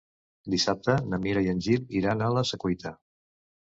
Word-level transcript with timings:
Dissabte 0.53 0.95
na 1.13 1.21
Mira 1.27 1.45
i 1.49 1.53
en 1.53 1.63
Gil 1.69 1.87
iran 2.03 2.27
a 2.31 2.35
la 2.41 2.49
Secuita. 2.55 2.99